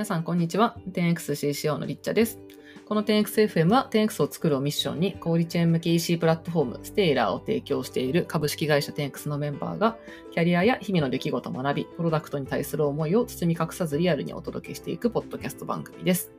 [0.00, 0.78] 皆さん、こんにちは。
[0.92, 2.38] 10XCCO のリッチャです。
[2.86, 9.98] この 10XFM は 10X を作るをミッションに、小売チェーン向け EC プラットフォーム、ステイラーを提供している株式会社 10X のメンバーが、
[10.30, 16.32] キャリアや日々の出来事を学び、プロダクトに対する思いを包み隠さずリアルにお届けしていくポッドキャスト番組です。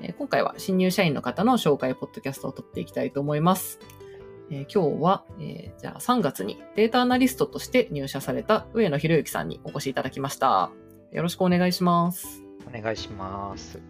[0.00, 3.78] え今回は新入社員の方の紹介ポッドキャストを撮っていきたいと思います。
[4.50, 10.70] えー今日は、えーじゃあ3月にデータアナリストとして入社された上野博之さんにお越しいただきました。
[11.12, 12.45] よろしくお願いします。
[12.66, 13.80] お願いします。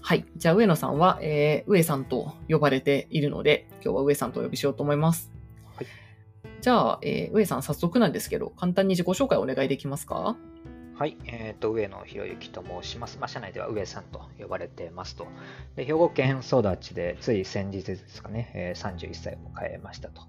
[0.00, 0.24] はい。
[0.36, 5.30] じゃあ、上野さんは、えー、上さんと呼ばれているので、今日は上さんとお呼びしようと思います。
[5.76, 5.86] はい。
[6.60, 10.36] じゃあ、えー、上さん、早速なんですけど、簡単に自己紹介お願いできますか？
[10.94, 13.18] はい、えっ、と、上野博之と申します。
[13.18, 15.26] まあ、社内では上さんと呼ばれてますと。
[15.76, 20.22] で兵庫県育ちで、つい先日ですかね、えー31歳を迎えましたと。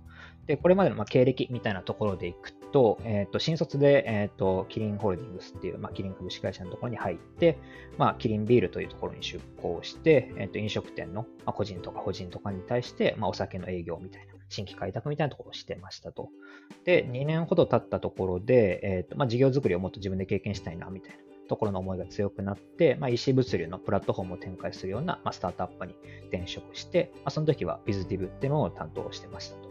[0.45, 7.57] で、これまでのまあ経歴みたいなところでいくと、えっ、と、新卒で、えっ、と、キリンホールディングスっていう、まあ、キリン株式会社のところに入って、
[7.97, 16.29] まあ、キリンビールというところに出向して、えっ、と、飲食店の、まあ、個人とか法人とかに対して、まあ、お酒の営業みたいな、新規開拓みたいなところをしてましたと。
[16.85, 21.17] で、2年ほど経ったところで、えっ、と、まあ、事業作りをもっと自分で経験したいな、みたいな
[21.49, 25.95] ところの思いが強くなって、まあ、EC 物流のプラットフォームを展開するような、まあ、スタートアップに
[26.29, 29.68] 転職して、まあ、その時は BizDiv っていうのを担当してましたと。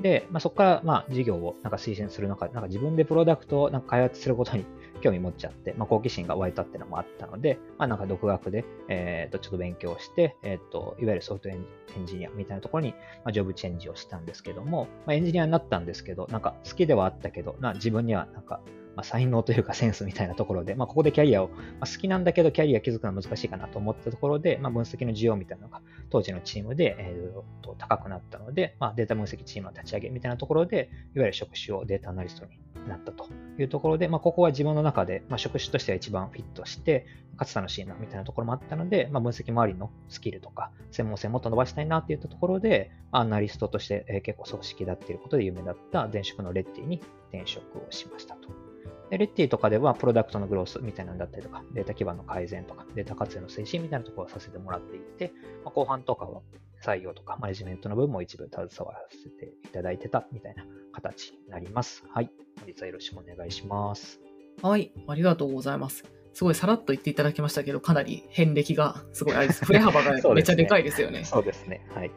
[0.00, 4.64] で、まあ、そこから、まあ、事業をなんか推薦する中で、なんか自分でプロダクトをなんか開発することに
[5.00, 18.60] 興味持っちゃって、まあ、好奇心が湧いたっていうのもあったので、まあ、なんか独学で、えっ、と、ちょっと勉強して、えっ、と、いわゆるソフトエンジニアみたいなところに、まあ、ジョブチェンジをしたんですけども、まあ、エンジニアになったんですけど、なんか好きではあったけど、な自分にはなんか、
[18.96, 48.65] まあ、才能というかセンスみたいなところで、まあ、ここでキャリアを、まあ、好きなんだけどキャリア築くのは難しいかなと思ったところで、まあ、分析の需要みたいなのが当時のチームで、えーと高くなったので、まあ、データ分析チームの立ち上げみたいなところで、いわゆる職種をデータアナリストになったというところで、まあ、ここは自分の中で、まあ、職種としては一番フィットして、かつ楽しいなみたいなところもあったので、まあ、分析周りのスキルとか、専門性もっと伸ばしたいなっていったところで、アナリストとして、結構組織だっていることで有名だった前職のレッティに転職をしましたと。
[49.10, 55.32] でレッティとかでは、プロダクトのグロースみたいなのだったりとか、データ基盤の改善とか、データ活用の推進みたいなところをさせてもらっていて、
[55.64, 56.42] まあ、後半とかは
[56.84, 62.04] 採用とかマネジメントの部分も一部携わらせていただいてたみたいな形になります。
[62.08, 62.30] はい。
[62.58, 64.20] 本日はよろしくお願いします。
[64.62, 64.92] はい。
[65.06, 66.04] ありがとうございます。
[66.32, 69.64] すごいさらっと言っていただきましたけど、かなり遍歴がすごいあれです。
[69.64, 71.24] 振れ幅が めっちゃでかいですよね。
[71.24, 71.86] そうですね。
[71.94, 72.10] はい。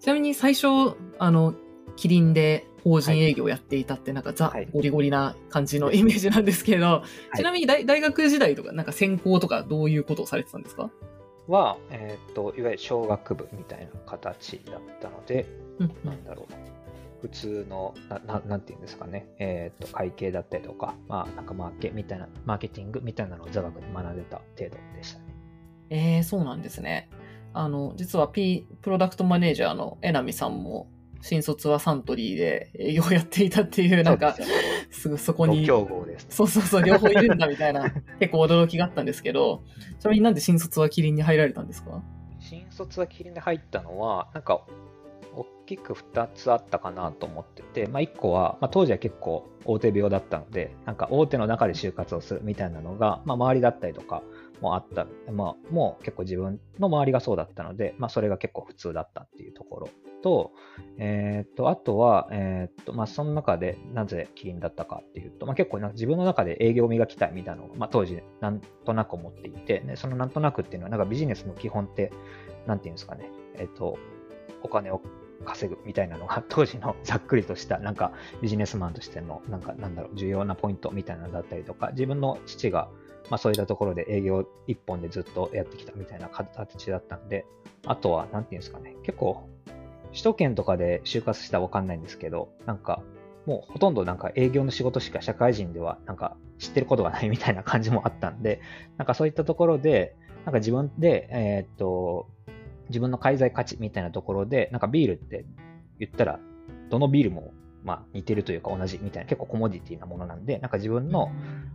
[0.00, 0.66] ちなみに最初、
[1.18, 1.54] あの、
[1.96, 7.02] キリンで法人営業をやっていたって、なんかザ、はいゴリゴリな感じの イメージなんですけど、
[7.34, 10.90] いちなみに大大学時代とか、なんか専攻とかどういうことをされてたんですか？
[11.48, 15.46] は、えっ、と、いわゆる小学部みたいな形だったので、
[15.78, 16.54] うんうなんんだろう。
[17.22, 25.24] 普通の、なななんていうんですかね、えっ、と、会計だったりとか、まあ、なんかマーケみたいな、マーケティングみたいなのを座学で学んでた程度でしたね。
[25.90, 27.10] えー、そうなんですね。
[27.52, 30.88] あの、実は P、プロダクトマネージャーのえなみさんも、
[31.22, 34.34] 新卒はサントリーで営業をやっていたっていう、なんか、
[34.90, 36.26] すぐそこごに、競合です。
[36.30, 39.62] そうそうそう、両方いるんだみたいな、 結構驚きがあったんですけど、
[39.98, 42.02] ちなみになんで新卒はキリンに入られたんですか？
[42.38, 44.62] 新卒はキリンで入ったのは、なんか、
[45.36, 54.22] 大きく2つあったかなと思ってて、まあ、1個は、まあ、当時は結構大手病だったので、なんか大手の中で就活をするみたいなのが、まあ、周りだったりとか
[54.60, 59.88] もあった、まあ、もう結構自分の周りがそうだったので、まあ、それが結構普通だったっていうところ
[60.22, 60.52] と、
[60.98, 72.12] えーと、あとは、えーと、まあ、その中でなぜキリンだったかっていうと、まあ、結構なんか自分の中で営業を磨きたいみたいなのを、まあ、当時なんとなく思っていて、ね、そのなんとなくっていうのは、なんかビジネスの基本って、
[72.66, 73.98] なんていうんですかね、えーと、
[74.62, 75.00] お金を
[75.44, 82.88] 稼ぐみたいなのが 当時のざっくりとしたなんかビジネスマンとしてのなんかなんだろう重要なポイントみたいなのだったりとか自分の父が
[83.30, 87.46] まあそういったところで営業一本でずっとやってきたみたいな形だったんで
[87.86, 88.94] あとはなんていうんですかね。
[89.02, 89.48] 結構
[90.10, 93.00] 首都圏とかで就活したらわかんないんですけどなんか
[93.46, 98.60] もうほとんどなんか営業の仕事しか社会人ではなんか知ってることがないみたいな感じもあったんで
[98.98, 102.26] なんかそういったところでなんか自分でえっと
[102.90, 105.46] 自分の介在価値みたいなところで、なんかビールって
[105.98, 106.40] 言ったら、
[106.90, 111.30] どのビールもまあ似てるというか同じみたいな、結構コモディティなものなんで、なんか自分の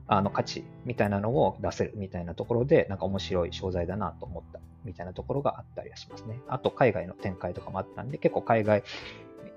[0.07, 6.39] あの価値みたいなのを出せるみたいなところで、なんか面白い商材だなと思ったみたいなところがあったりはしますね。
[6.47, 8.83] あと海外の展開とかもあったんで、結構海外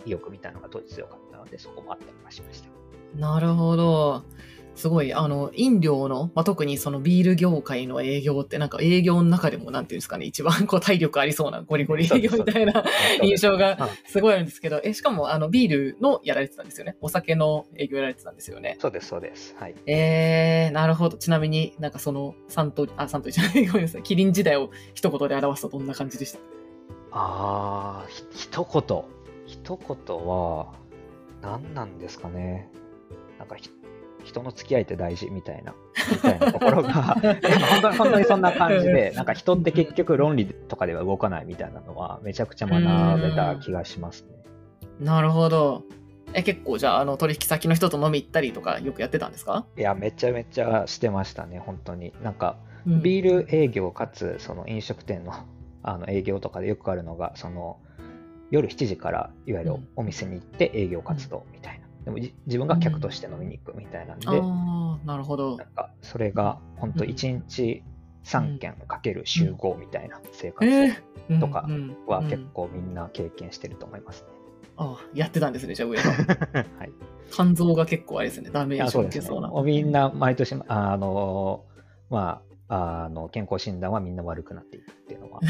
[0.07, 2.69] 意欲みたいなのが当時強かったので、そこもあったりはしました。
[3.17, 4.25] なるほど。
[4.79, 12.85] すごい、あの、飲料の、まあ、特にそのビール業界の営業って、なんか営業の中でも、なんていうんですかね、一番 こう体力ありそうなゴリゴリ営業みたいな
[13.21, 16.97] 印象がすごいあるんですけど、え、しかも、あの、ビールのやられてたんですよね。
[17.01, 18.77] お酒の営業やられてたんですよね。
[18.79, 19.57] そうです、そうです。
[19.59, 19.75] はい。
[19.87, 21.17] えー、なるほど。
[21.17, 24.03] ちなみになんかその、サント、あ、サントリーじゃない、 ごめんなさい。
[24.05, 26.39] キリン時代を一言で表すとどんな感じでした？
[27.11, 29.03] あー、ひ一言。
[29.47, 30.73] 一言は、
[31.43, 32.71] 何なんですかね。
[33.39, 33.71] なんかひ、
[34.25, 35.75] 人の付き合いって大事みたいな、
[36.11, 42.81] みたいなところが、 本当に本当にそんな感じで、なんか人って結局論理とかでは動かないみたいなのは、めちゃくちゃ学
[43.23, 44.29] べた気がしますね。
[45.01, 45.83] なるほど。
[46.35, 49.65] え、結構じゃあ、あの、取引先の人と飲み行ったりとかよくやってたんですか？
[49.79, 52.13] いや、めちゃめちゃしてましたね、本当に。
[52.23, 52.57] なんか、
[52.87, 55.33] うんビール営業かつ、その飲食店の
[55.83, 57.79] あの営業とかでよくあるのが、その
[58.51, 61.78] 夜7時からいわゆるうんお店に行って営業活動みたいな。
[62.09, 65.65] でもじ自分が客として飲みに行くみたいなんで、ああ、なるほどな。
[65.65, 67.83] んかそれが本当1日
[68.25, 74.29] 3件かける週5みたいな生活えー、とかうんうんうんは結構みんな経験してると思いますね。
[74.79, 76.13] あやってたんですね、じゃあ上さん。
[76.79, 76.93] はい。
[77.31, 78.97] 肝臓が結構あれですね、ダメーあジ。
[78.97, 79.49] を受けそうな。
[79.49, 81.65] もうみんな毎年、あの、
[82.09, 85.41] まあ、あの健康診断はみんな悪くなっていくっていうのは。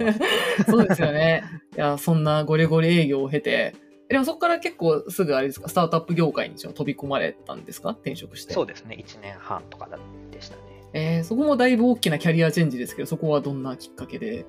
[0.66, 1.42] そうですよね。
[1.76, 7.90] いや、そんなゴリゴリ営業を経て、えでもそこから結構すぐあれですか、スタートアップ業界に飛び込まれたんですか？
[7.90, 8.52] 転職して。
[8.52, 8.96] そうですね。
[9.00, 9.98] 1年半とかだ
[10.32, 10.62] でしたね。
[10.92, 14.44] えーそこもだいぶ大きなキャリアチェンジですけど、そこはどんなきっかけで？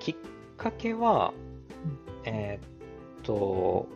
[0.00, 0.16] きっ
[0.56, 1.32] かけは
[2.24, 3.86] うん、えーっと、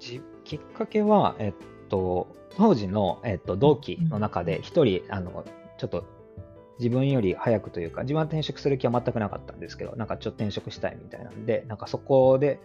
[0.00, 1.52] じきっかけは、えっ
[1.88, 5.44] と、当時の、えっと、同期の中で一人、あの、
[5.78, 6.04] ちょっと
[6.80, 12.58] 自分より早くというか、自分は転職する気は全くなかったんですけど、なんかちょっと転職したいみたいなんで、なんかそこで、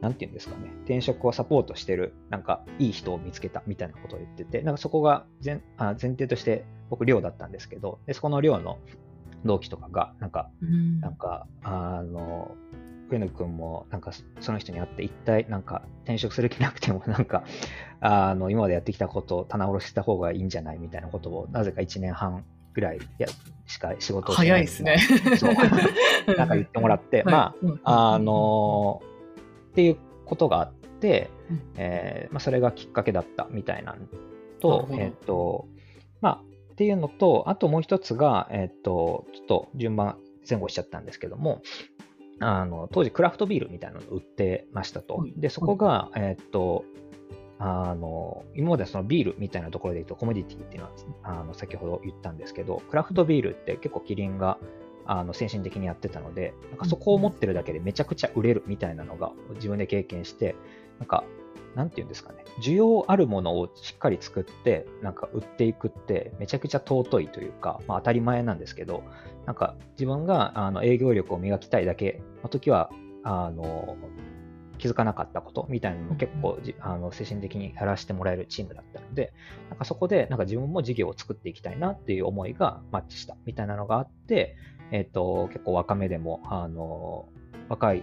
[0.00, 8.78] なんていうんですかね、転職をサポートしてる、なんかいい人を見つけたみたいなことを言ってて、なんかそこが前あ前提として僕寮だったんですけど、でそこの寮の
[9.44, 11.00] 同期とかが、なんか、うん。
[11.00, 12.54] なんか、あの、
[13.10, 17.44] 上野くんも、なんか、その人に会って、一体、なんか、転職する気なくても、 なんか、
[18.00, 23.26] あの、今までやってきたことを棚卸した方がいいんじゃないみたいなことを、なぜか1年半ぐらいや
[23.66, 24.98] しか仕事をしてない早いですね。
[25.38, 25.54] そう。
[26.36, 27.54] なんか言ってもらって、 ま
[27.84, 29.02] あ、あ、の、
[29.70, 29.96] っていう
[30.26, 31.62] ことがあって、うん。
[31.76, 33.96] えーまあ、それがきっかけだったみたいな
[34.60, 35.66] とえっ、と、
[36.20, 40.18] まあ、っていうのと、あともう一つが、えっ、と、ちょっと順番
[40.48, 41.62] 前後しちゃったんですけども、
[42.38, 45.16] あの、当時クラフトビールみたいなのを売ってましたと。
[45.16, 45.26] は。
[45.26, 45.32] い。
[45.36, 46.84] で、そこが、えっ、と、
[47.58, 50.92] あの、今までそのビールみたいなところで言うと、コモディティっていうのは、
[51.22, 54.58] あの、先ほど言ったんですけど、クラフトビールって結構キリンが、
[55.12, 60.54] あの、先進的にやってたので、なんかそこを持ってるだけでめちゃくちゃ売れるみたいなのが自分で経験して、
[61.00, 61.24] なんか、
[61.74, 69.02] なんていうんですかね、需要あるものをしっかり作って、なんか売っていくって、めちゃくちゃ尊いというか、まあ当たり前なんですけど、
[69.46, 72.90] なんか自分があの営業力を磨きたいだけの時は、
[73.24, 73.96] あの、
[74.78, 79.32] 気づかなかったことみたいなのを結構じあの精神的にやらせてもらえるチームだったので、
[79.68, 84.56] なんかそこでなんか自分も事業を作っていきたいなっていう思いがマッチしたみたいなのがあって、
[84.92, 87.28] えっ、と、結構若めでも、あの、
[87.68, 88.02] 若い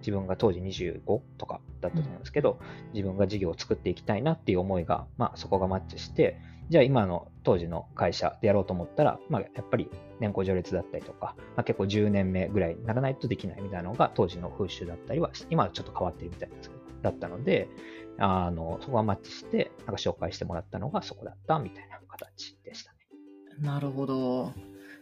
[0.00, 2.58] 自分が当時25とかだったと思うんですけど、
[2.92, 9.90] 自分が事業を作っていきたいなっていう思いが、まあそこがマッチして、じゃあ今の当時の会社でやろうと思ったら、まあやっぱり
[10.20, 17.68] 年功序列だったりとか、まあ、結構10年目ぐらいにならないとできないみたいなのが当時の風習だったりは、今はちょっと変わってるみたいなんですけど、だったので、
[18.18, 22.98] あの、そこがマッチして、なんか紹介してもらったのがそこだったみたいな形でしたね。
[23.58, 24.52] なるほど。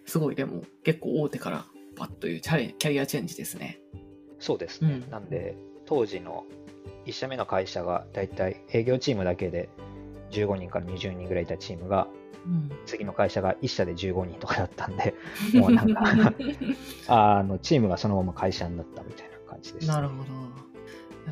[0.08, 3.78] すごい、でも結構大手からパッというチャレンキャリアチェンジですね。
[4.38, 5.02] そうですね。
[5.04, 6.44] うんなんで、当時の
[7.06, 9.68] 1社目の会社がだいたい営業チームだけで
[10.30, 12.08] 15人から20人ぐらいいたチームが、
[12.46, 15.14] うん、次の会社が1社で15人とかだったんで、
[15.54, 16.02] もうなんか
[17.08, 20.28] あの、チームがそのまま会社になったみたいな感じでした、なるほど。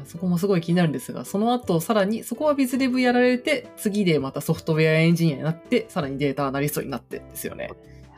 [0.05, 7.71] そこもすごい気になるんですが、その後、さらに、そこはビズデブやられて、次でまたソフトウェアエンジニアになって、さらにデータアナリストになってですよね。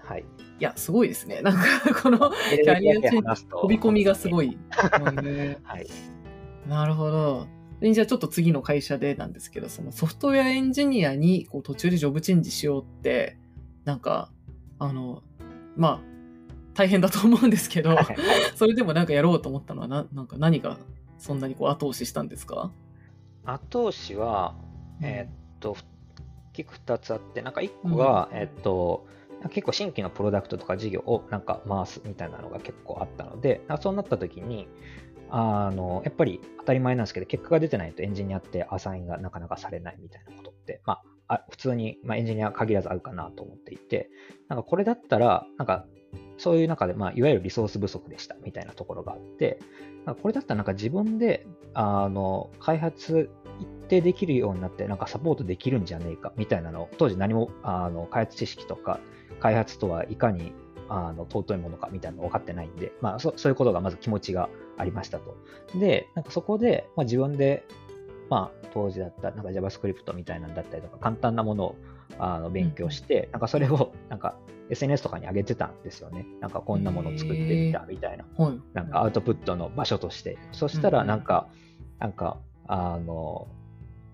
[0.03, 0.25] はい。
[0.61, 1.41] いや、すごいですね。
[1.43, 1.61] なんか、
[2.03, 4.59] このキャリアチェンジ、飛び込みがすごい。
[5.01, 5.87] うんはい。
[6.69, 7.47] なるほど。
[7.81, 13.39] でじゃあちょっと次の会社でなんですけど、そのソフトウェアエンジニアにこう途中でジョブチェンジしようって、
[13.85, 14.33] なんか、
[14.81, 15.23] あの、
[15.77, 16.01] まあ、
[16.75, 18.07] 大変だと思うんですけど、はい
[18.57, 20.77] それでもなんかやろうと思ったのはな、なんか何が
[21.19, 22.73] そんなにこう後押ししたんですか？
[23.45, 24.57] 後押しは、
[25.01, 25.77] えーっと、大
[26.53, 29.07] きく2つあって、なんか1個が、えーっと、
[29.51, 34.69] 結構新規のプロダクトとか事業をなんか回すみたいなのが結構あったので、そうなった時に、
[35.31, 44.11] あの、やっぱり当たり前なんですけど、結果が出てないとエンジニアってアサインがなかなかされないみたいなことって、まあ、普通に、まあ、エンジニア限らずあるかなと思っていて、
[44.49, 45.87] なんかこれだったら、なんか
[46.39, 49.59] そういう中で、まあ、いわゆるリソース不足でしたみたいなところがあって、
[50.23, 53.29] これだったらなんか自分であの開発
[53.61, 59.01] 一定できるようになって、なんかサポートできるんじゃねえかみたいなのを、当時何もあの開発知識とか、
[59.41, 60.53] 開発とはいかに
[60.89, 65.37] あの尊いものかみたいなの分かってないんで、まあそ、そういうことがまず気持ちがありましたと。
[65.75, 67.65] で、なんかそこで、まあ、自分で、
[68.31, 71.77] まあ、当時だったなんか JavaScript みたいなんだったりとか、簡単なものを
[72.19, 74.35] あの勉強して、うん、なんかそれをなんか
[74.71, 76.27] SNS とかに上げてたんですよね。
[76.41, 78.25] なんかこんなものを作ってみたみたいな、
[78.75, 80.39] なんかアウトプットの場所として。
[80.53, 81.49] そしたらなんか、
[81.99, 83.49] なんか、あの、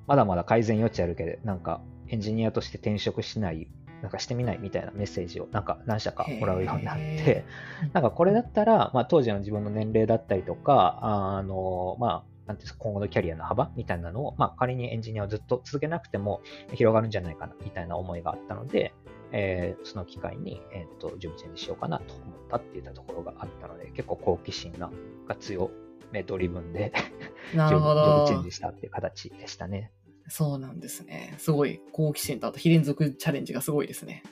[0.06, 3.68] まだまだ改善余地あるけど、なんかエンジニアとして転職しない
[4.02, 7.44] なんかしてみないみたいなメッセージをなんか何社かもらうようになって、
[7.92, 16.42] なんかこれだったら、まあ、当時の自分の年齢だったりとか、あの、まあ、なんていうんですか、今後のキャリアの幅みたいなのを、まあ、仮にエンジニアをずっと続けなくても
[16.74, 18.92] 広がるんじゃないかなみたいな思いがあったので、
[19.32, 24.90] えー、その機会に、えーと、準備チェンジしようかなと思ったっていったところがあったので、結構好奇心が
[25.36, 25.70] 強
[26.12, 26.92] めドリブンで
[27.52, 29.90] 準備チェンジしたっていう形でしたね。
[30.28, 31.34] そうなんですね。
[31.38, 34.22] すごい好奇心とあと非連続チャレンジがすごいですね。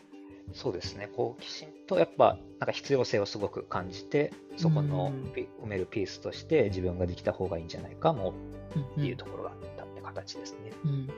[0.52, 1.08] そうですね。
[1.14, 5.12] 好奇心とやっぱなんか必要性をすごく感じて、そこの
[5.64, 8.34] 埋めるピースとして自分ができた方がいいんじゃないかも
[8.94, 10.72] っていうところがあったって形ですね。
[10.84, 11.10] うん、うん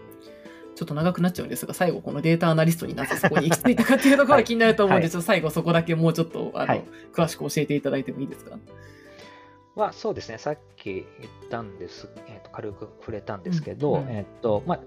[0.76, 8.58] ちょっと長くなっちゃうんですが、最後このデータアナリストになぜそこに行き着いたかっていうところが気になると思うんで、はい、ちょっと最後そこだけもうちょっとあの、はい、詳しく教えていただいてもいいですか？
[9.74, 11.04] は、そうですね、さっき言っ
[11.50, 14.02] たんです、えー、と軽く触れたんですけど、うん。
[14.02, 14.80] うん、えっ、と、まあ、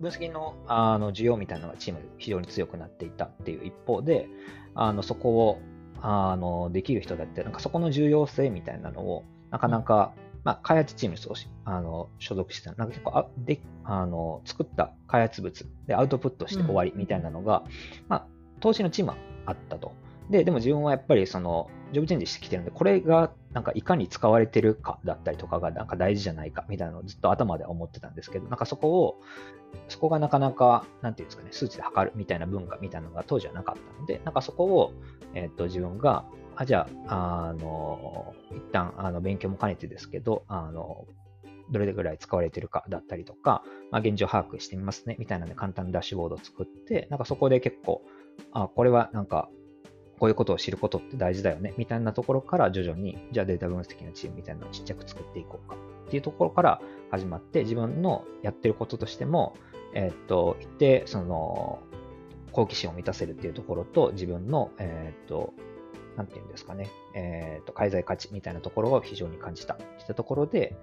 [0.00, 4.28] 分析のあの需要みたいなのがチームで非常に強くなっていたっていう一方で、
[4.74, 5.60] あのそこを
[6.00, 11.22] あのできる人だって、なんかそこの重要性みたいなのを、なかなか、うん、まあ、開発チームに
[11.64, 17.72] あの所属してた、なんか結構あであの作った開発物でアウトプットして終わりみたいなのが、うん、
[18.08, 18.26] まあ、
[18.60, 19.92] 投資のチームはあったと。
[20.30, 29.20] で、でも自分はやっぱりその、ジョブチェンジしてきてるんで、これがなんかいかに使われてるかだったりとかがなんか大事じゃないかみたいなのをずっと頭で思ってたんですけど、なんかそこを、
[29.88, 34.92] そこがなかなか、なんていうんですかね、数値で測るみたいな文化みたいなのが当時はなかったので、なんかそこを、
[35.34, 41.06] えっ、と、自分が、あ、じゃあ、あの、一旦、あの、勉強も兼ねてですけど、あの、
[41.72, 48.02] どれぐらい使われてるかだったりとか、まあ、現状把握してみますね、みたいなね、簡単なダッシュボードを作って、なんかそこで結構、
[48.52, 49.48] あ、これはなんか
[50.20, 55.76] こういうことを知ることって大事だよね、みたいなところから徐々に、じゃあデータ分析のチームみたいなのをちっちゃく作っていこうか
[56.08, 59.56] っていうところから始まって、自分のやってることとしても、
[59.94, 61.78] えー、っと、一定、その、
[62.52, 65.54] 好奇心を満たせるっていうところと、自分の、えー、っと、
[66.16, 69.78] なんていうんですかね、えー、っと、介在価値みたいなところを非常に感じた。
[69.98, 70.76] したところで、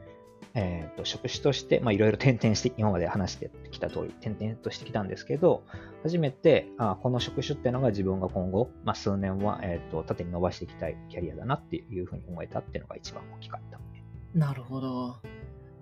[0.60, 5.64] えーと、職種として、まあ、いろいろ転々して、今まで話してきた通り、転々としてきたんですけど、
[6.02, 13.80] 初めて、あこの職種っていうのが自分が今後、まあ、数年は、えーと、縦に伸ばしていきたいキャリアだなっていうふうに思えたっていうのが一番大きかった。
[14.34, 15.20] なるほど。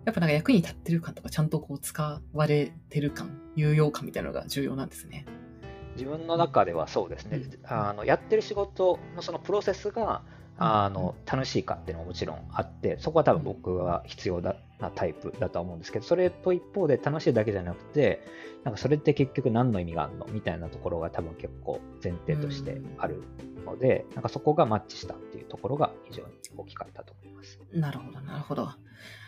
[0.04, 5.26] やっぱなんか役に立ってる感とか、ちゃんとこう使われてる感、有用感みたいなのが重要なんですね。
[5.94, 7.38] 自分の中ではそうですね。
[7.38, 10.24] うん、あのやってる仕事のそのプロセスが、
[10.58, 18.22] あの楽しいかっていうのももちろんあってそこは多分僕は必要だなタイプだと思うんですけどそれと一方で楽しいだけじゃなくて
[18.64, 20.26] なんかそれって結局何の意味があるの？
[20.28, 23.24] みたいなところが多分結構前提としてある
[23.66, 27.60] ので、なんかそこがマッチしたっていうところが非常に大きかったと思います。
[27.74, 28.68] なるほどなるほど。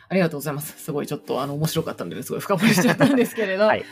[0.09, 0.81] ありがとうございます。
[0.81, 3.83] すごいちょっとあの面白かったのですごい深掘りしちゃったんですけれど、はい、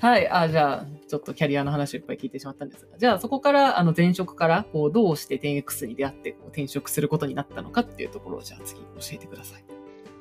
[0.00, 9.64] はい、あじゃあちょっとキャリアの話をいっぱい聞いてしまったんですが、じゃあそこからあの前職からこうどうして 10X に出会ってこう転職することになったのかっていうところをじゃあ次教えてください。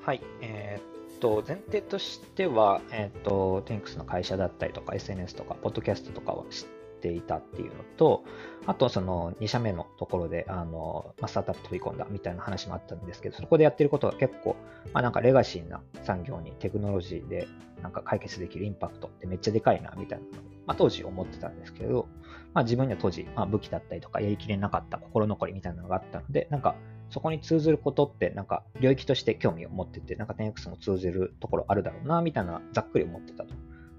[0.03, 6.65] はい、えー、っと前提としては、えー、っと 10X の会社だったりとか SNS とかポッドキャストとかは知っ
[7.01, 8.23] ていたっていうのと、
[8.65, 14.55] あとその2社目のところで、あの、まあ、スタートアップ飛び込んだみたいな話もあったんですけど、そこでやってることが結構、
[14.91, 17.47] まあ、なんかレガシーな産業にテクノロジーで
[17.83, 20.25] なんか解決できるインパクトってめっちゃでかいな、みたいな、
[20.65, 22.07] まあ、当時思ってたんですけど、
[22.55, 26.75] まあ、自分には当時、まあ、武器だったりとかやりきれなかった心残りみたいなのがあったので、なんか
[27.11, 33.53] そこに通ずることってなんか領域として興味を持ってて、なんか 10X も通じるところあるだろうな、みたいなざっくり思ってたと。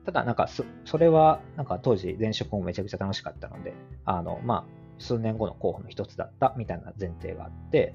[0.04, 7.94] ただ、なんかそ、それは、なんか当時、前職もめちゃくちゃ楽しかったので、あの、まあ、数年後の候補の一つだったみたいな前提があって、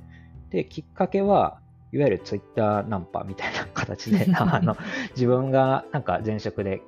[0.50, 1.60] で、きっかけは、
[1.92, 4.78] いわゆるツイッターナンパみたいな形で、 あの、
[5.12, 6.82] 自分がなんか前職で、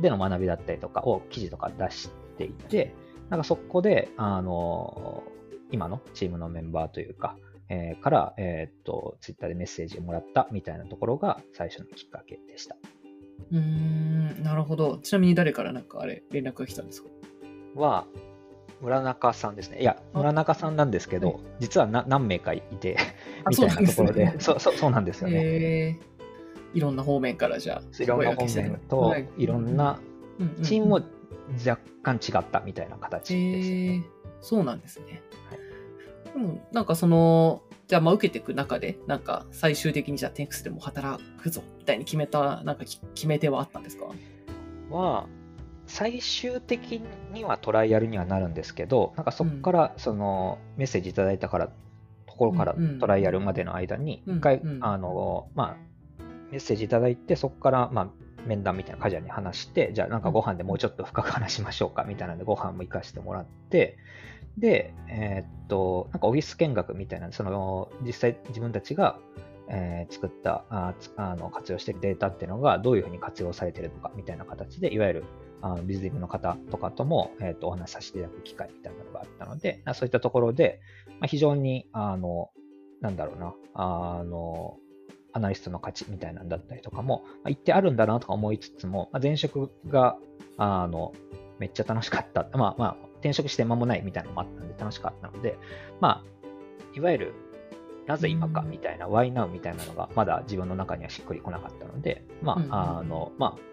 [0.00, 2.94] での学びだったりとかを記事とか出していて、
[3.30, 5.22] なんかそこで、あの、
[5.70, 7.36] 今のチームのメンバーというか、
[7.74, 12.76] えー、から、えー、っと、ツイッターでメッセージをもらったみたいなところが最初のきっかけでした。
[13.50, 14.98] うーん、なるほど。
[14.98, 17.08] ちなみに誰からなんかあれ、連絡が来たんですか？
[17.74, 18.06] は、
[18.82, 19.80] 村中さんですね。
[19.80, 20.18] いや、あ。
[20.18, 21.40] 村中さんなんですけど、はい。
[21.60, 22.98] 実はな何名かいて、
[23.44, 25.40] あみたいなところで、そ そうそうそうなんですよね。
[25.42, 26.76] えー。
[26.76, 29.98] いろんな方面からじゃあ、いろんな方面と、いろんな
[30.62, 31.00] チームもを
[31.66, 33.74] 若干違ったみたいな形えです、ね。
[33.76, 34.02] ー、
[34.42, 35.22] そうなんですね。
[36.34, 44.06] でも、なんかその、じゃあまあ受けていく中で、なんか最終的にじゃあテンクスでも働くぞみたいに決めた、なんかき決め手はあったんですか？
[44.90, 45.26] は、
[45.86, 51.68] 最終的にはトライアルにはなるんですけど、なんかそこからそのメッセージいただいたから、
[52.26, 55.76] ところからトライアルまでの間に、うん一回、うんあの、まあ、
[56.50, 58.08] メッセージいただいて、そこから、まあ、
[58.46, 63.98] 面談みたいなカジュアルに話して、じゃあなんかご飯でもうちょっと深く話しましょうかみたいなのでご飯も行かせてもらって、
[64.58, 69.18] で、えーっと、なんかオフィス見学みたいな、その、実際自分たちが、
[69.68, 75.24] えー作ったあつあの活用しているデータっていうのがどういうふうに活用されているのかみたいな形で、いわゆる
[75.62, 80.80] あのビズディングの方とかとも、えー、とお話しさせていただく機会みたいなのがあったので、あそういったところで、
[81.20, 82.50] まあ、非常に、あの、
[83.00, 84.76] なんだろうな、あの、
[85.32, 90.16] アナリストの価値みたいなんだったりとかも、まあ、言ってあるんだなとか思いつつも、まあ、前職が、
[90.56, 91.12] あの、
[91.58, 92.46] めっちゃ楽しかった。
[92.56, 95.58] まあまあ、転職して間もないみたいなのもあったんで楽しかったので、
[96.00, 97.34] まあ、いわゆる、
[98.06, 103.72] なぜ今かみたいな、why now みたいなのがまだ自分の中にはしっくりこなかったので、まあ、あの、まあ、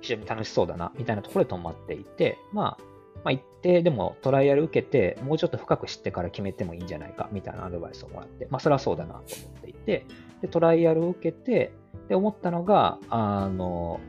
[0.00, 2.82] 非常に楽しそうだな、みたいなところで止まっていて、まあ、
[3.24, 9.24] まあ、一定でもトライアル受けて、もうちょっと深く知ってから決めてもいいんじゃないか、みたいなアドバイスをもらって、まあ、それはそうだなと思
[9.58, 10.06] っていて、
[10.42, 11.72] で、トライアルを受けて、
[12.08, 14.00] で、思ったのが、あの、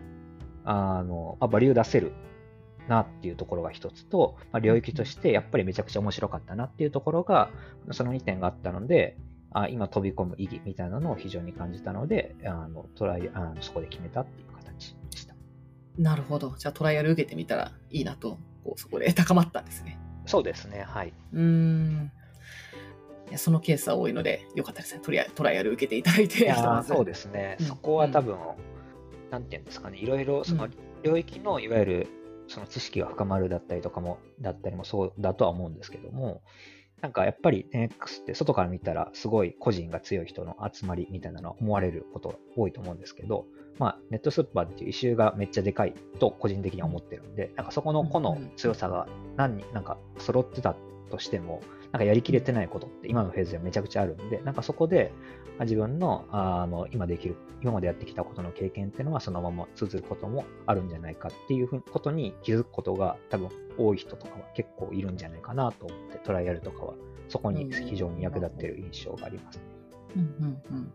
[0.63, 2.11] あの、まあ、バリュー出せる
[2.87, 7.49] なっていうところが一つと、まあ、領域としてやっぱりめちゃくちゃ面白かったなっていうところが、
[7.91, 9.17] その2点があったので、
[9.51, 15.35] あ今飛び込む意義みたいなのを非常に感じたので、あのトライあのそこで決めたっていう形でした。
[15.97, 16.55] なるほど。
[16.57, 19.99] じゃあトライアル受けてみたらいいなと、こうそこで高まったんですね。
[20.25, 21.13] そうですね、はい。
[21.33, 22.11] うーん。
[23.29, 25.01] いやそのケースは多いので、よかったですね。
[25.01, 26.43] とりあえずトライアル受けていただいて。
[26.43, 27.65] いやそうですね、うん。
[27.65, 28.37] そこは多分、
[29.29, 30.71] なんていうんですかね、いろいろそのうん。
[31.03, 32.07] 領域のいわゆる
[32.47, 36.41] その知識が深まるだったりとかも、だったりもそうだとは思うんですけども、
[37.01, 43.45] なんかやっぱり 10X って外から見たらすごい個人が強い人の集まりみたいなのは思われること多いと思うんですけど、
[43.77, 50.75] まあ、ネットスーパーっていう異臭がめっちゃでかいと個人的には思ってるんで、なんかそこの個の強さが何人、なんか揃ってた
[51.11, 51.61] としても、
[51.91, 55.11] なんかやりきれてないことって今のフェーズではめちゃくちゃあるんで、なんかそこで
[55.59, 66.93] あ自分のあの今できる、今までやってきたことの経験っていうのはそのまま通ずることもあるんじゃないかっていうふうにことに気づくことが多分多い人とかは結構いるんじゃないかなと思って、トライアルとかは
[67.29, 69.59] そこに非常に役立っている印象があります。
[70.15, 70.93] うんうんうん。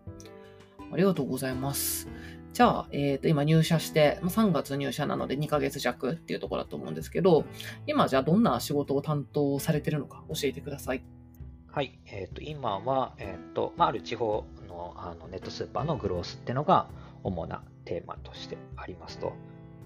[0.92, 2.06] ありがとうございます。
[2.52, 7.46] じゃあ、えっ、と、今入社して、3月入社なので2ヶ月弱っていうところだと思うんですけど、
[7.86, 11.02] 今じゃあどんな仕事を担当されてるのか教えてください。
[11.68, 16.88] はい、えっ、と、今は、えっ、と、まあ、ある地方のあのネットスーパーのグロースっていうのが
[17.22, 19.32] 主なテーマとしてありますと。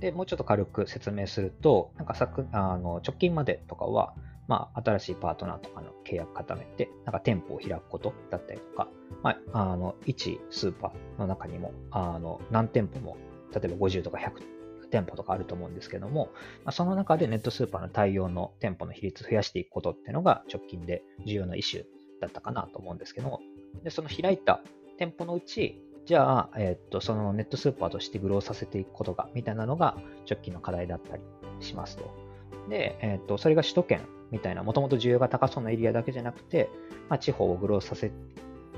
[0.01, 4.15] で、もうちょっと軽く説明すると、なんかさくあの直近までとかは、
[4.49, 8.89] まあ、新しいパートナーとかの契約固めて、なんか店舗を開くことだったりとか、
[9.23, 13.17] まあ、あの、一スーパーの中にも、あの、何店舗も、
[13.53, 14.57] 例えば50とか100
[14.91, 16.31] 店舗とかあると思うんですけども、
[16.65, 21.85] まあ、その中でネットスーパーの対応の店舗の比率を増やしていくことっていうのが直近で重要なイシュー
[22.21, 23.41] だったかなと思うんですけども、
[23.83, 24.63] でその開いた
[24.99, 29.97] 店舗のうち、じゃあ、えっと、そのネットスーパーとしてグローさせていくことが、みたいなのが
[30.31, 31.23] 直近の課題だったり
[31.61, 32.26] しますと。
[32.69, 34.01] で、えっと、それが首都圏
[34.31, 36.69] みたいな、もともと需要が高そうなエリアだけじゃなくて、
[37.09, 38.11] まあ、地方をグローさせ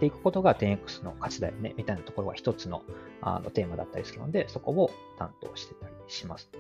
[0.01, 2.83] ていくことが 10X の価値だよね、みたいなところが一つの
[3.21, 6.51] あのテーマだったりするので、そこを担当してたりします。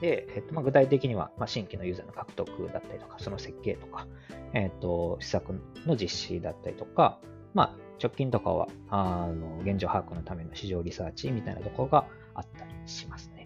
[0.00, 4.06] で、えっとまあ、具体的には、まあ、新規のユーザーの獲得だったりとか、その設計とか、
[4.52, 5.52] えっと施策
[5.86, 7.18] の実施だったりとか、
[7.54, 13.37] まあ、直近とかはあの現状把握のための市場リサーチみたいなところがあったりしますね。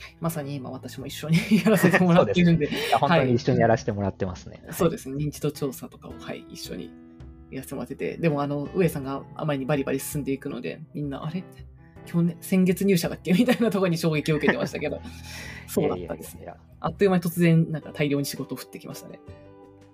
[0.00, 0.16] はい。
[0.20, 4.62] まさに今私も一緒にやらせてもらっているんで、本当に一緒にやらせてもらってますね。
[4.70, 6.90] そうですね、認知度調査とかを、はい、一緒に
[7.50, 11.44] やらせてもらってて、でもあの、上さんがあまりにバリバリ進んでいくので、みんな、あれ？
[12.04, 13.32] 去年、先月入社だっけ？
[13.34, 15.00] みたいなところに衝撃を受けてましたけど、
[15.68, 16.52] そうだったんですね。
[16.80, 19.20] あっという間に突然、なんか大量に仕事を降ってきましたね。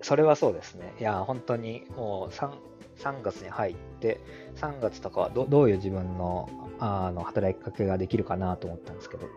[0.01, 0.95] それはそうですね。
[1.01, 2.51] いや、本当にもう 3,
[2.99, 4.21] 3月に入って、
[4.57, 9.29] 3月とかはどどういう自分のあの働きかけができるかなと思ったんですけど、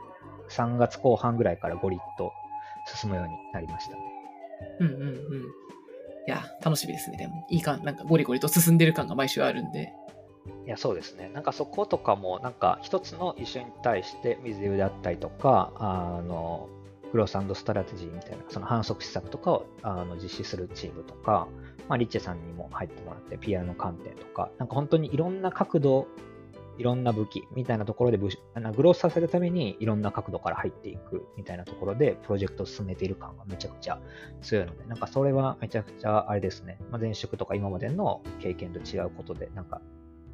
[0.51, 2.33] 3月後半ぐらいからゴリッと
[2.99, 4.01] 進むようになりましたね。
[4.79, 5.07] うんうんうん。
[5.07, 5.13] い
[6.27, 7.17] や、楽しみですね。
[7.17, 9.93] でも、いい感、なんかゴリゴリと進んでる感が毎週あるんで。
[10.65, 11.29] いや、そうですね。
[11.33, 16.69] なんかそことかも、なんか一つの一緒に対して水流であったりとか、あの、
[17.11, 21.47] グロースストラテジーみたいな、その反則施策とかをあの実施するチームとか、
[21.89, 26.07] まあ、リッチェさんにも入ってもらって、ピアノ観点とか、なんか本当にいろんな角度、
[26.77, 28.29] いろんな武器みたいなところでグ
[28.81, 33.99] ロースさせるためにいろんな角度から入っていくみたいなところでプロジェクトを進めている感がめちゃくちゃ
[34.41, 39.81] 強いので、なんかそれはめちゃくちゃあれですね、まあ、前職とか今までの経験と違うことで、なんか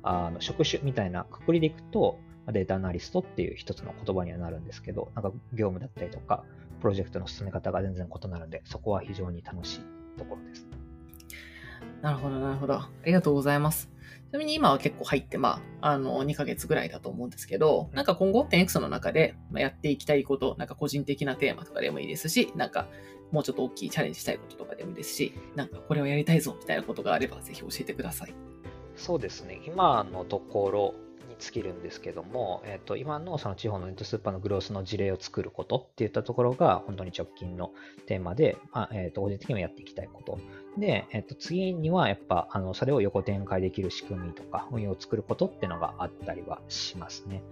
[0.04, 2.20] あの職種みたいなくくりでいくと、
[2.50, 6.46] データアナリストっていう一つの言葉にはなるんですけど、なんか業務だったりとか、
[6.80, 9.80] プロジェクトの進め方が全然異なるので、そこは非常に楽しい
[10.18, 10.68] ところです。
[12.02, 12.76] なるほど、なるほど。
[12.76, 13.90] ありがとうございます。
[14.30, 22.90] ちなみに今は結構入って、まあ、あの、2ヶ月ぐらいだと思うんですけど、なんか今後、10X の中でやっていきたいこと、なんか個人的なテーマとかでもいいですし、なんか
[23.32, 28.34] もうちょっと大きいチャレンジしたいこととかでもいいですし、なんかこれをやりたいぞみたいなことがあれば、ぜひ教えてください。
[28.98, 29.62] そうですね。
[29.66, 30.96] 今のところ、
[31.40, 37.72] 尽きるんですけども、えー、と今のその地方のネットスーパーのグロースの事例を作ることっていったところが本当に直近の
[38.06, 40.40] テーマで、まあえー、と個人的にはやっていきたいこと。
[40.78, 47.44] で、えー、と次にはやっぱあのそれを横展開できる仕組みとか運用を作ることっていうのがあったりはしますね。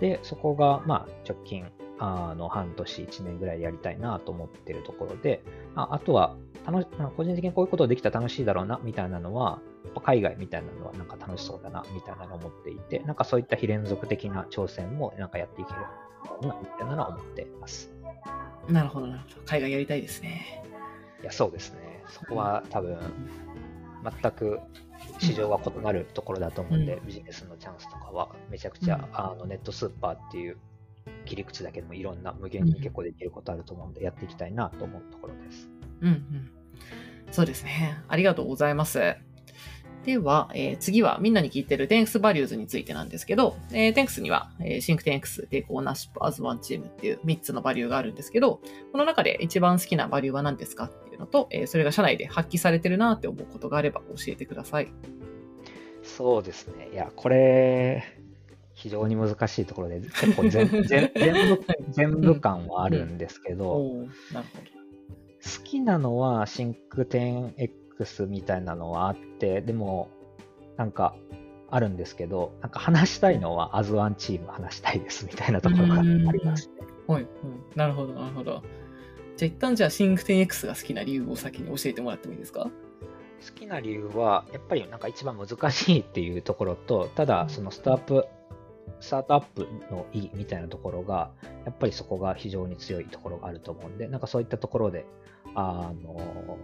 [0.00, 1.66] で、そこがまあ直近
[1.98, 5.42] あの半年、1年ぐらいでやりたいなと思ってるところで、
[5.74, 6.34] ああとは
[6.66, 9.60] 楽個人的にこういうことできたら楽しいだろうなみたいなのは、
[10.04, 15.80] 海外みたいなのはなんか楽しそうだなみたいなのを思っていて、なんかそういった非連続的な挑戦もなんかやっていける
[16.42, 17.90] なみたいなのは思っています。
[18.68, 19.42] なるほど、なるほど。
[19.46, 20.62] 海外やりたいですね。
[21.22, 22.02] いや、そうですね。
[22.08, 22.98] そこは多分、
[24.20, 24.60] 全く
[25.18, 30.56] 市場は異なるところだと思うんで、うん、ビジネスのチャンスとかはめちゃくちゃ、うん、あのネットスーパーっていう
[31.26, 35.68] 切り口だけでもいろんな無限に結構できることあると思うんで、やっていきたいなと思うところです。
[36.00, 36.50] うんうん。
[37.30, 38.02] そうですね。
[38.08, 38.98] ありがとうございます。
[40.04, 48.60] では、えー、次はみんなに聞いてる Thanks Values についてなんですけど、えー、Thanks には、えー、Think Thanks、Take Ownership as One Team っていう3つのバリューがあるんですけど、
[48.92, 54.88] この中で一番好きなバリューは何ですかっていうのと、えー、それが社内で発揮されてるなって思うことがあれば教えてください。
[56.02, 56.88] そうですね。
[56.92, 58.02] いや、これ、
[58.72, 64.80] 非常に難しいところで、結構全 全全部全部感はあるんですけど、うんうん、なるほど
[65.42, 67.54] 好きなのはシンクテン
[68.00, 70.08] X みたいなのはあって、でも、
[70.76, 71.14] なんか、
[71.72, 76.74] あるんですけど、なんか話したいのはアズワンチーム話したいですみたいなところがありますね。
[77.06, 77.26] はい、
[77.76, 78.62] なるほど、なるほど。
[79.36, 82.64] じゃあ一旦じゃあシンクテン X が好きな理由を先に教えてもらってもいいですか？
[82.64, 82.70] 好
[83.54, 88.28] きな理由は、やっぱりなんか一番難しいっていうところと、ただそのスタート
[88.98, 91.30] スタートアップの意義みたいなところが、
[91.64, 95.06] やっぱりそこが非常に強いところがあると思うんで、なんかそういったところで、
[95.54, 96.58] あの、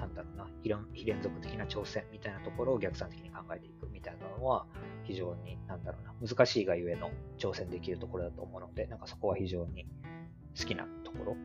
[0.00, 0.46] なんだろうな、
[0.94, 4.66] 非連続的な挑戦みたいなところを逆算的に考えていくみたいなのは、
[5.04, 9.86] 非常に、なんだろうな、難しいがゆえの挑戦できるところだと思うので、なんかそこは非常に
[10.58, 11.36] 好きなところ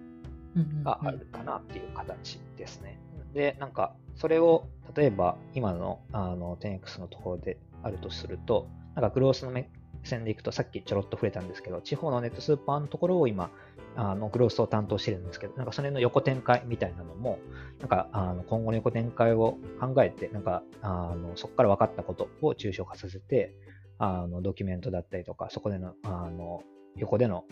[0.84, 3.00] があるかなっていう形ですね。
[3.34, 9.70] で、なんか、それを、例えば今のあの 10X のところであるとすると、なんかグロースのメ
[10.08, 13.50] 線でいくと、さっきちょろっと触れたんですけど、地方のネットスーパーのところを今、
[13.98, 17.40] あのグロースを担当してるんですけど、なんかそれの横展開みたいなのも、
[17.80, 23.54] なんかあの今後の横展開を考えて、なんかあのそこから分かったことを抽象化させて、
[23.98, 26.62] あのドキュメントだったりとか、そこでのあの
[26.98, 27.46] 横での、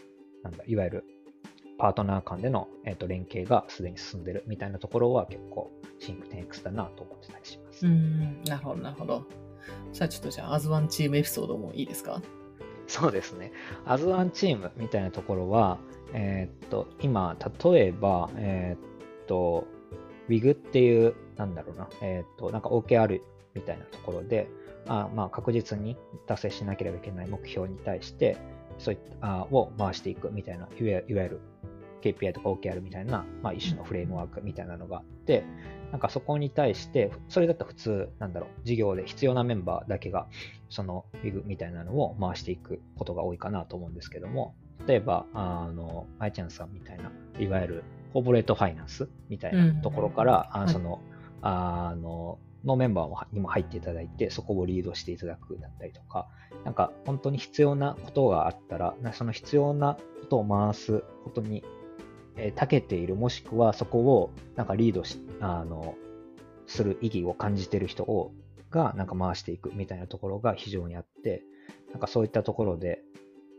[0.43, 1.05] なんだ、いわゆる
[1.77, 7.87] パートナー間での、えーと、連携がすでに進んでるみたいなところは結構シンクテン X だなと思ってたりします。
[7.87, 9.25] うん、なるほど、なるほど。
[9.91, 12.21] さあちょっとじゃあ、アズワンチームエピソードもいいですか？
[12.93, 13.51] そうですね。
[13.87, 15.79] アズワンチームみたいなところは、
[16.13, 19.65] えー、っと、今、例えば、えー、っと、
[20.29, 23.19] WIG っていう、なんだろうな、えー、っと、なんか OKR
[23.55, 24.47] みたいなところで、
[24.87, 28.37] あまあ、確実に達成しなければいけない目標に対して、
[28.77, 31.39] そういったあを回していくみたいな、いわゆる
[32.03, 35.43] KPI とか OKR みたいな、まあ、一種のフレームワークみたいなのがあって、
[35.93, 40.25] なんかそこに対して、それだったら普通、なんだろう、事業で必要なメンバーだけが、
[40.69, 44.55] その WIG みたいなのを回していくことが多いかなと思うんですけども、
[44.87, 50.99] 例えば、あの、アイチャンさんみたいな、いわゆるコーポレートファイナンスみたいなところから、うん、あその、
[51.43, 56.27] あの、のメンバーにも入っていただいて、そこをリードしていただくだったりとか、
[56.65, 61.63] なんか本当に必要なことがあったら、その必要なことを回すことに
[62.35, 65.95] えー、長けている、もしくはそこをなんかリードし、あの、
[66.65, 68.33] する意義を感じている人を、
[68.69, 71.43] がなんか回していくみたいなところが非常にあって、
[71.91, 73.03] なんかそういったところで、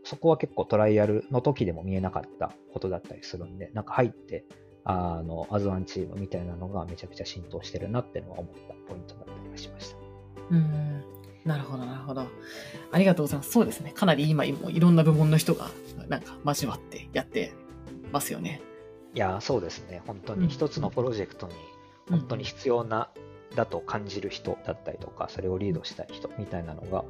[0.03, 4.45] そこは結構トライアルの時でも見えなかったことだったりするんで、なんか入って、
[4.83, 9.97] あの、アズワンチームみたいなのがめちゃくちゃ浸透してるなっていうのは思ったポイントだったりしました。
[10.51, 11.03] うん。
[11.43, 12.27] なるほど、なるほど。
[12.91, 13.51] ありがとうございます。
[13.51, 13.93] そうですね。
[13.93, 15.69] かなり今、もいろんな部門の人が、
[16.07, 17.53] なんか交わってやって
[18.15, 18.61] ますよね。
[19.13, 20.01] いや、そうですね。
[20.07, 21.53] 本当に一つのプロジェクトに
[22.09, 23.09] 本当に必要な、
[23.55, 27.05] だと感じる人だったりとか、それをリードしたい人みたいなのが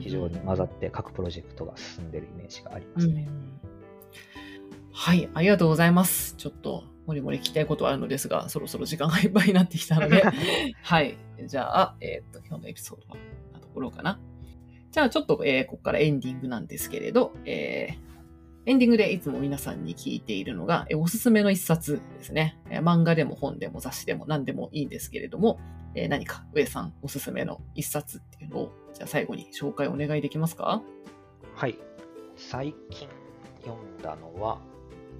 [0.00, 3.26] 非常に混ざって各プロジェクトが進んでるイメージがありますね。
[3.28, 3.60] うん
[4.98, 6.34] はい、ありがとうございます。
[6.36, 10.24] ちょっと、もりもり聞きたいことはあるのですが、そろそろ時間がいっぱいになってきたので、
[10.82, 11.16] はい。
[11.46, 13.18] じゃあ、えーっと、今日のエピソードは、こ
[13.50, 14.18] んなところかな。
[14.90, 18.15] じゃあ、ちょっと、えーここからエンディングなんですけれど、えー
[18.68, 22.58] エンディングでいつも皆さんに聞いているのが、えーおすすめの一冊ですね。
[22.68, 25.60] えー漫画でも本でも雑誌でも何でもいいんですけれども、
[25.94, 30.82] えー何か上さんおすすめの一冊っていうのを、じゃあ最後に紹介お願いできますか？
[31.54, 31.78] はい。
[32.36, 33.08] 最近
[33.64, 34.58] 読んだのは、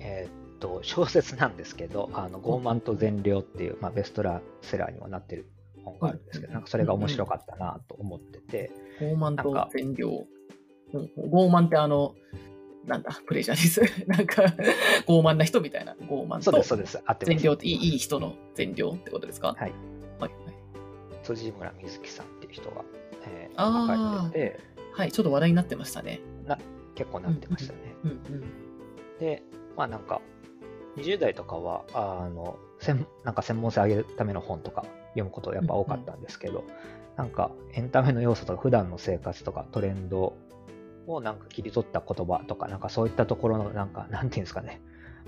[0.01, 5.49] えーっと、小説なんですけど、あの、傲慢と善良っていう、まあ、ベストラセラーにもなってる
[5.85, 10.09] 本があるんですけど、なんかそれが面白かったなと思ってて、傲慢と善良。
[10.09, 12.17] うん傲慢ってあの、
[12.87, 13.81] なんだ、プレジャーです。
[14.07, 14.43] なんか、
[15.07, 17.01] 傲慢な人みたいな傲慢とそうです、そうです。
[17.05, 17.27] 合って。
[17.27, 19.55] 善良っていい人の善良ってことですか？
[19.59, 19.73] はい。
[20.21, 20.31] はい。
[21.23, 22.85] 辻村瑞希さんっていう人が、
[23.27, 24.61] えー書いてて、
[24.93, 26.21] はい、ちょっと話題になってましたね。
[26.47, 26.59] な
[26.95, 27.79] 結構なってましたね。
[28.05, 28.45] うんうん。
[29.19, 29.43] で、
[29.77, 30.21] まあなんか、
[30.97, 36.65] 20代とかは、あの、専なんか専門性上げるための本とか読むことやっぱ多かったんですけど、
[37.17, 40.35] なんかエンタメの要素とか普段の生活とかトレンド
[41.07, 44.81] をなんか切り取った言葉とか、なんかそういったところのなんか、なんていうんですかね、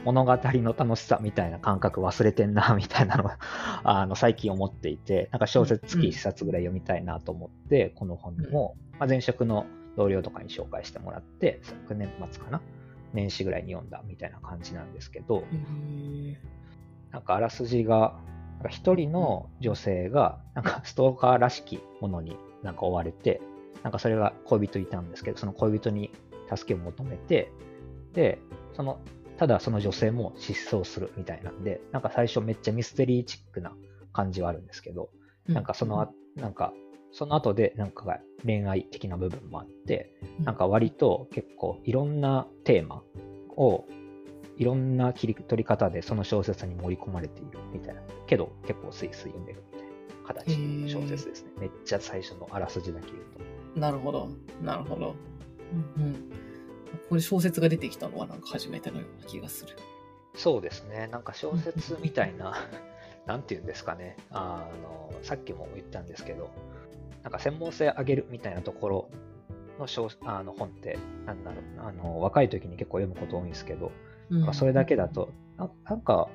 [0.04, 3.30] 物語の楽しさみたいな感覚忘れてんな、みたいなのを
[3.84, 12.60] あの最近思っていて、なんか小説月1冊ぐらい読みたいなと思って、この本も、まあ、前職の同僚とかに紹介してもらって、昨年末かな？
[13.12, 15.44] 年始ぐらいに読んだみたいな感じなんですけど、
[17.10, 18.18] なんかあらすじが、
[18.68, 23.40] 一人の女性が、なんかストーカーらしきものになんか追われて、
[23.82, 26.12] なんかそれが恋人いたんですけど、その恋人に
[26.54, 27.52] 助けを求めて、
[28.12, 28.38] で、
[28.74, 29.00] その、
[29.36, 33.72] ただその女性も失踪するみたいなんで、なんか最初めっちゃミステリーチックな
[34.12, 35.10] 感じはあるんですけど、
[35.46, 36.72] なんかそのあ、なんか、
[37.12, 43.02] その後でなんかが恋愛的な部分もあって、なんか割と結構いろんなテーマ
[43.56, 43.86] を
[44.58, 48.02] いろんな切り取り方でその小説に盛り込まれているみたいな。
[48.26, 49.87] けど結構スイスイ読めるみたいな
[50.34, 51.50] 形の小説ですね。
[51.60, 53.24] めっちゃ最初のあらすじだけ言う
[53.74, 53.80] と。
[53.80, 54.28] なるほど。
[54.62, 55.14] なるほど。
[55.96, 56.14] うんうん。
[57.08, 59.76] これ小説が出てきたのはなんか初めてのような気がする。
[60.34, 61.08] そうですね。
[61.10, 62.54] なんか小説みたいな、
[63.26, 64.16] なんていうんですかね。
[64.30, 66.50] あの、さっきも言ったんですけど、
[67.22, 69.10] なんか専門性上げるみたいなところ
[69.78, 73.90] の小あの本って、なんだろうあの、若い時に結構読むこと多いんですけど、
[74.30, 76.28] うんまあそれだけだと、ななんか、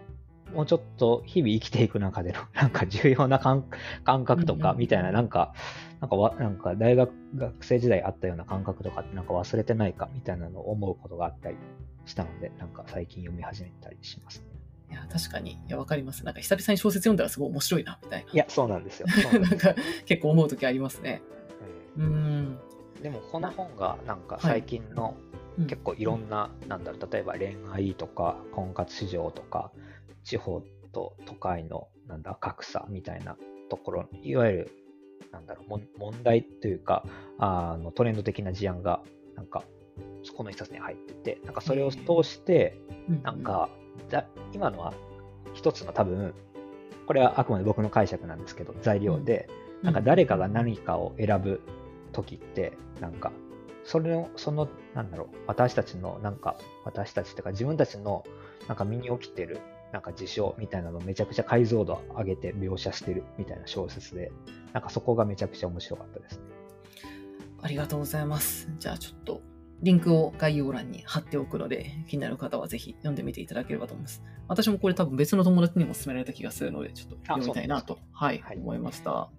[0.54, 3.66] もうちょっと日々生きていく中での、 なんか重要な感
[4.04, 5.54] 感覚とうんうんかみたいな、なんか、
[6.00, 11.58] なんかわ、なんか大学、学生時代あったような感覚とかってなんか忘れてないかみたいなのを思うことがあったり
[12.06, 14.46] したので、なんか最近読み始めたりしますね。
[14.92, 15.54] いや、確かに。
[15.54, 16.24] いや、わかります。
[16.24, 18.32] なんか久々に小説読んだらすごい面白いな、みたいな。
[18.32, 19.08] いや、そうなんですよ。
[19.40, 19.74] なんか
[20.06, 21.22] 結構思う時ありますね。
[21.98, 22.60] うんうん。
[23.02, 25.16] でもこの本がなんか最近の
[25.58, 29.72] うん結構いろんな、なんだろう、例えば恋愛とか婚活市場とか、
[30.24, 33.38] 地方と都会のなんだ格差みたいな
[33.70, 34.72] ところ、いわゆる
[35.32, 37.04] なんだろう問題というか
[37.40, 39.02] あのトレンド的な事案が
[39.36, 39.64] なんか
[40.24, 42.78] そこの一冊に入ってて、なんかそれを通して、
[43.24, 43.70] なんか、
[44.10, 44.94] だ今のは
[45.54, 46.34] 一つの多分、
[47.06, 49.50] これはあくまで僕の解釈なんですけど、材料で、
[49.82, 51.62] うなんか誰かが何かを選ぶ
[52.14, 53.32] 時って、なんか、
[53.84, 56.56] それを、その、なんだろう、私たちの、なんか、
[56.86, 58.24] 私たちっていうか自分たちの、
[58.68, 59.60] なんか身に起きてる、
[59.94, 64.32] なんか事象みたいなのをめちゃくちゃ解像度上げて描写してるみたいな小説で、
[64.74, 66.42] なんかそこがめちゃくちゃ面白かったですね。
[67.62, 68.68] ありがとうございます。
[68.80, 69.42] じゃあちょっと、
[69.84, 74.24] リンクを概要欄に貼っておくので、気になる方はぜひ読んでみていただければと思います。
[74.48, 79.30] 私もこれ多分別の友達にも勧められた気がするので、ちょっと読みたいなと、はい、はい思いました。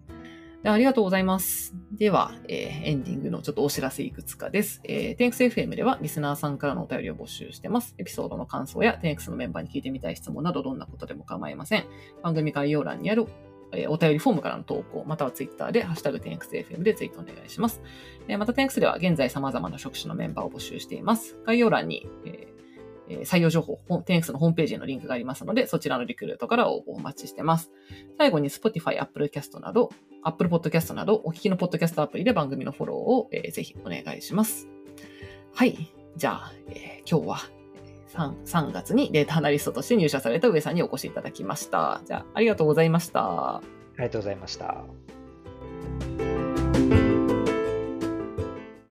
[0.66, 1.74] ありがとうございます。
[1.92, 4.80] では、えーエンディングのちょっとお知らせいくつかです。
[4.84, 7.94] えー、TenXFM ではリスナーさんからのお便りを募集してます。
[7.98, 11.86] エピソードの感想や TenX のメンバーに聞いてみたい質問などどんなことでも構いません。
[12.22, 13.26] 番組概要欄にある
[13.76, 17.82] えお便りフォームからの投稿、またはツイッターで、ハッシュタグ 10XFM でツイートお願いします。
[18.28, 21.36] えまた 10X では現在様々な職種のメンバーを募集しています。
[21.44, 22.53] 概要欄に、え
[23.08, 27.70] え採用情報、ほん 10X のホームページへのリンクがありますので、そちらのリクルートから応募をお待ちしてます。
[28.18, 29.90] 最後に Spotify、Apple Cast など、
[30.22, 34.68] Apple Podcast など、お聞きのポッドキャストアプリで番組のフォローを、えーぜひお願いします。
[35.54, 35.76] はい。
[36.16, 37.38] じゃあ、えー今日は
[38.14, 42.00] 3, 3月にデータアナリストとして入社された上さんにお越しいただきました。
[42.06, 43.56] じゃあ、ありがとうございました。
[43.56, 43.62] あ
[43.98, 44.84] りがとうございました。